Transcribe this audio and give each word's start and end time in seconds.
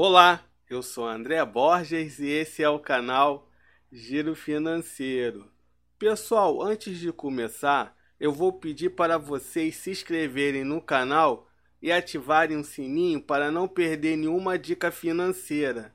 Olá, 0.00 0.48
eu 0.70 0.80
sou 0.80 1.08
André 1.08 1.44
Borges 1.44 2.20
e 2.20 2.28
esse 2.28 2.62
é 2.62 2.68
o 2.68 2.78
canal 2.78 3.50
Giro 3.90 4.36
Financeiro. 4.36 5.50
Pessoal, 5.98 6.62
antes 6.62 7.00
de 7.00 7.12
começar, 7.12 7.98
eu 8.20 8.32
vou 8.32 8.52
pedir 8.52 8.90
para 8.90 9.18
vocês 9.18 9.74
se 9.74 9.90
inscreverem 9.90 10.62
no 10.62 10.80
canal 10.80 11.48
e 11.82 11.90
ativarem 11.90 12.56
o 12.56 12.62
sininho 12.62 13.20
para 13.20 13.50
não 13.50 13.66
perder 13.66 14.16
nenhuma 14.16 14.56
dica 14.56 14.92
financeira. 14.92 15.92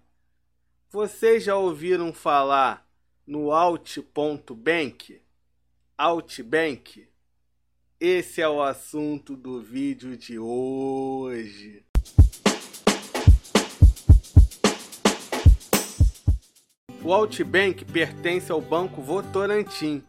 Vocês 0.89 1.41
já 1.41 1.55
ouviram 1.55 2.11
falar 2.11 2.85
no 3.25 3.54
Alt.bank? 3.54 5.21
Altbank? 5.97 7.07
Esse 8.01 8.41
é 8.41 8.49
o 8.49 8.61
assunto 8.61 9.38
do 9.38 9.61
vídeo 9.61 10.17
de 10.17 10.38
hoje. 10.38 11.85
O 17.04 17.12
Altbank 17.12 17.84
pertence 17.84 18.50
ao 18.50 18.62
Banco 18.62 19.02
Votorantim, 19.02 20.02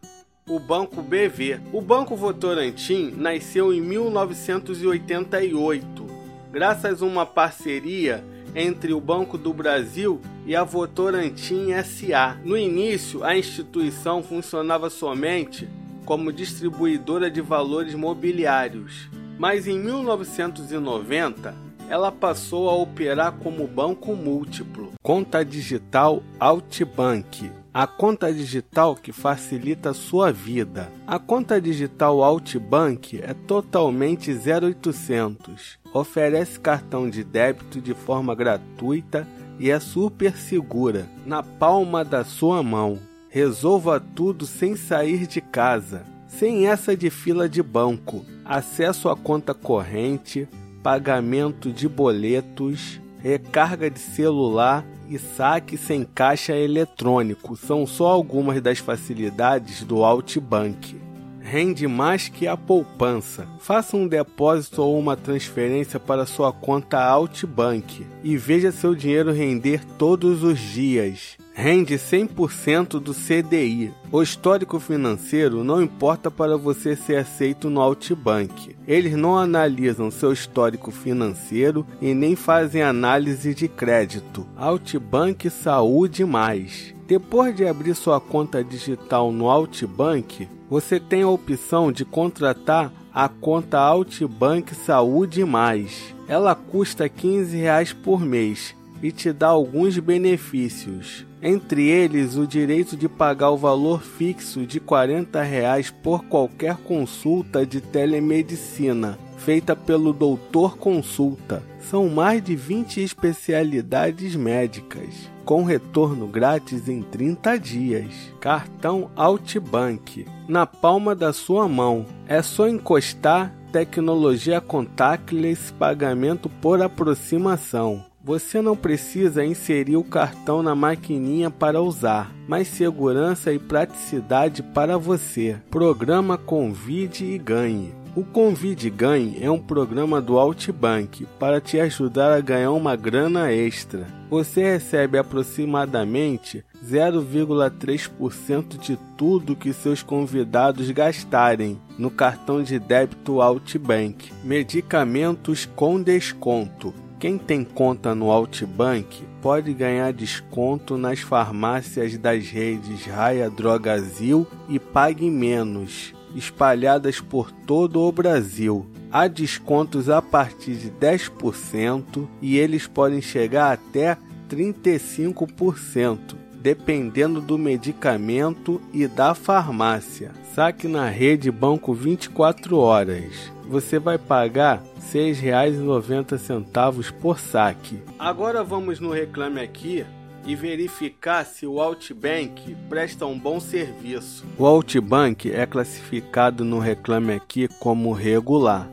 o 0.49 0.61
Banco 0.61 1.03
BV. 1.03 1.59
O 1.73 1.81
Banco 1.81 2.15
Votorantim 2.15 3.13
nasceu 3.17 3.75
em 3.75 3.81
1988, 3.81 6.07
graças 6.53 7.03
a 7.03 7.05
uma 7.05 7.27
parceria 7.27 8.25
entre 8.55 8.93
o 8.93 9.01
Banco 9.01 9.37
do 9.37 9.53
Brasil 9.53 10.21
e 10.47 10.55
a 10.55 10.63
Votorantim 10.63 11.71
SA. 11.83 12.39
No 12.45 12.57
início, 12.57 13.25
a 13.25 13.37
instituição 13.37 14.23
funcionava 14.23 14.89
somente 14.89 15.69
como 16.05 16.33
distribuidora 16.33 17.29
de 17.29 17.41
valores 17.41 17.97
mobiliários, 17.97 19.11
mas 19.37 19.67
em 19.67 19.81
1990 19.81 21.74
ela 21.89 22.11
passou 22.11 22.69
a 22.69 22.75
operar 22.75 23.33
como 23.33 23.67
banco 23.67 24.15
múltiplo. 24.15 24.93
Conta 25.03 25.45
digital 25.45 26.23
Altbank. 26.39 27.51
A 27.73 27.87
conta 27.87 28.33
digital 28.33 28.95
que 28.95 29.13
facilita 29.13 29.91
a 29.91 29.95
sua 29.95 30.33
vida. 30.33 30.91
A 31.07 31.19
conta 31.19 31.61
digital 31.61 32.23
Altbank 32.23 33.21
é 33.21 33.35
totalmente 33.35 34.31
0800. 34.31 35.79
Oferece 35.93 36.61
cartão 36.61 37.11
de 37.11 37.25
débito 37.25 37.81
de 37.81 37.93
forma 37.93 38.35
gratuita 38.35 39.27
e 39.59 39.71
é 39.71 39.79
super 39.81 40.37
segura, 40.37 41.09
na 41.27 41.43
palma 41.43 42.05
da 42.05 42.25
sua 42.25 42.63
mão. 42.63 42.99
Resolva 43.29 43.99
tudo 43.99 44.47
sem 44.47 44.77
sair 44.77 45.27
de 45.27 45.41
casa, 45.41 46.05
sem 46.29 46.69
essa 46.69 46.97
de 46.97 47.11
fila 47.11 47.49
de 47.49 47.63
banco. 47.63 48.25
Acesso 48.45 49.09
à 49.09 49.17
conta 49.17 49.53
corrente, 49.53 50.49
pagamento 50.85 51.73
de 51.73 51.89
boletos, 51.89 53.01
recarga 53.19 53.89
de 53.89 53.99
celular 53.99 54.85
e 55.09 55.19
saque 55.19 55.79
sem 55.79 56.05
caixa 56.05 56.55
eletrônico 56.55 57.57
são 57.57 57.87
só 57.87 58.09
algumas 58.09 58.61
das 58.61 58.81
facilidades 58.81 59.83
do 59.83 60.05
Altbank. 60.05 61.01
Rende 61.41 61.87
mais 61.89 62.29
que 62.29 62.47
a 62.47 62.55
poupança. 62.55 63.49
Faça 63.61 63.97
um 63.97 64.07
depósito 64.07 64.83
ou 64.83 64.99
uma 64.99 65.17
transferência 65.17 65.99
para 65.99 66.27
sua 66.27 66.53
conta 66.53 67.03
Altbank 67.03 68.07
e 68.23 68.37
veja 68.37 68.71
seu 68.71 68.95
dinheiro 68.95 69.33
render 69.33 69.83
todos 69.97 70.43
os 70.43 70.59
dias 70.59 71.39
rende 71.55 71.95
100% 71.95 72.99
do 72.99 73.15
CDI. 73.15 73.95
O 74.11 74.21
histórico 74.21 74.81
financeiro 74.81 75.63
não 75.63 75.81
importa 75.81 76.31
para 76.31 76.57
você 76.57 76.97
ser 76.97 77.17
aceito 77.17 77.71
no 77.71 77.81
Altbank. 77.81 78.77
Eles 78.87 79.15
não 79.17 79.39
analisam 79.39 80.11
seu 80.11 80.33
histórico 80.33 80.91
financeiro 80.91 81.87
e 82.03 82.13
nem 82.13 82.35
fazem 82.35 82.83
análise 82.83 83.55
de 83.55 83.69
crédito. 83.69 84.47
Altbank 84.57 85.49
Saúde 85.49 86.25
Mais. 86.25 86.93
Depois 87.07 87.55
de 87.55 87.67
abrir 87.67 87.95
sua 87.95 88.21
conta 88.21 88.65
digital 88.65 89.31
no 89.31 89.49
Altbank, 89.49 90.49
você 90.69 90.99
tem 90.99 91.23
a 91.23 91.29
opção 91.29 91.93
de 91.93 92.05
contratar 92.05 92.93
a 93.13 93.29
conta 93.29 93.79
Altbank 93.79 94.75
Saúde 94.75 95.45
Mais. 95.45 96.15
Ela 96.27 96.55
custa 96.55 97.05
R$ 97.05 97.11
15 97.11 97.95
por 98.03 98.21
mês 98.21 98.75
e 99.05 99.13
te 99.13 99.33
dá 99.33 99.49
alguns 99.49 99.99
benefícios 99.99 101.25
entre 101.43 101.87
eles 101.91 102.37
o 102.37 102.47
direito 102.47 102.97
de 102.97 103.07
pagar 103.07 103.51
o 103.51 103.59
valor 103.59 104.03
fixo 104.03 104.65
de 104.65 104.81
40 104.81 105.43
reais 105.43 105.91
por 105.91 106.25
qualquer 106.25 106.79
consulta 106.79 107.67
de 107.67 107.83
telemedicina 107.83 109.19
feita 109.45 109.77
pelo 109.77 110.15
Doutor 110.15 110.79
Consulta. 110.79 111.63
São 111.79 112.09
mais 112.09 112.43
de 112.43 112.57
20 112.57 113.03
especialidades 113.03 114.35
médicas, 114.35 115.31
com 115.45 115.65
retorno 115.65 116.27
grátis 116.27 116.89
em 116.89 117.03
30 117.03 117.59
dias. 117.59 118.07
Cartão 118.41 119.11
Altbank, 119.15 120.27
na 120.49 120.65
palma 120.65 121.15
da 121.15 121.31
sua 121.31 121.69
mão. 121.69 122.07
É 122.27 122.41
só 122.41 122.67
encostar 122.67 123.55
tecnologia 123.71 124.63
contactless 124.63 125.71
pagamento 125.75 126.49
por 126.49 126.81
aproximação. 126.81 128.03
Você 128.25 128.63
não 128.63 128.75
precisa 128.75 129.45
inserir 129.45 129.99
o 129.99 130.03
cartão 130.03 130.63
na 130.63 130.75
maquininha 130.75 131.51
para 131.51 131.83
usar, 131.83 132.35
mais 132.49 132.69
segurança 132.69 133.53
e 133.53 133.59
praticidade 133.59 134.63
para 134.63 134.97
você. 134.97 135.59
Programa 135.71 136.39
Convide 136.39 137.27
e 137.27 137.37
Ganhe. 137.37 137.93
O 138.17 138.25
Convide 138.25 138.87
e 138.87 138.91
Ganhe 138.91 139.37
é 139.43 139.51
um 139.51 139.59
programa 139.59 140.23
do 140.23 140.39
Altbank 140.39 141.27
para 141.39 141.61
te 141.61 141.79
ajudar 141.79 142.33
a 142.33 142.41
ganhar 142.41 142.71
uma 142.71 142.97
grana 142.97 143.53
extra. 143.53 144.07
Você 144.31 144.63
recebe 144.63 145.19
aproximadamente 145.19 146.65
0,3% 146.83 148.79
de 148.79 148.97
tudo 149.19 149.55
que 149.55 149.71
seus 149.75 150.03
convidados 150.03 150.91
gastarem 150.93 151.79
no 151.99 152.11
cartão 152.11 152.63
de 152.63 152.79
débito 152.79 153.43
Altbank. 153.43 154.33
Medicamentos 154.43 155.67
com 155.77 156.01
desconto 156.01 157.04
quem 157.25 157.39
tem 157.39 157.65
conta 157.65 158.15
no 158.15 158.31
Outbank 158.31 159.25
pode 159.41 159.73
ganhar 159.73 160.13
desconto 160.13 160.99
nas 160.99 161.21
farmácias 161.21 162.19
das 162.19 162.51
redes 162.51 163.07
Raia 163.07 163.49
Drogazil 163.49 164.47
e 164.69 164.79
Pague 164.79 165.31
Menos, 165.31 166.13
espalhadas 166.37 167.23
por 167.23 167.51
todo 167.51 168.03
o 168.03 168.13
Brasil. 168.13 168.85
Há 169.11 169.27
descontos 169.27 170.11
a 170.11 170.21
partir 170.21 170.75
de 170.75 170.91
10% 170.91 172.29
e 172.43 172.59
eles 172.59 172.87
podem 172.87 173.23
chegar 173.23 173.73
até 173.73 174.19
35%, 174.51 176.37
dependendo 176.61 177.41
do 177.41 177.57
medicamento 177.57 178.83
e 178.93 179.07
da 179.07 179.35
farmácia. 179.35 180.31
Saque 180.55 180.87
na 180.87 181.09
rede 181.09 181.51
Banco 181.51 181.95
24 181.95 182.77
horas 182.77 183.54
você 183.67 183.99
vai 183.99 184.19
pagar 184.19 184.79
R$ 184.79 184.85
6,90 185.13 187.13
por 187.13 187.39
saque. 187.39 188.03
Agora 188.19 188.63
vamos 188.63 189.01
no 189.01 189.11
Reclame 189.11 189.61
Aqui 189.61 190.05
e 190.47 190.55
verificar 190.55 191.45
se 191.45 191.67
o 191.67 191.81
Outbank 191.81 192.77
presta 192.89 193.27
um 193.27 193.37
bom 193.39 193.59
serviço. 193.59 194.45
O 194.59 194.67
Outbank 194.67 195.51
é 195.51 195.65
classificado 195.67 196.65
no 196.65 196.79
Reclame 196.79 197.33
Aqui 197.33 197.67
como 197.81 198.13
regular 198.13 198.89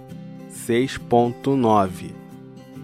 6.9. 0.51 2.11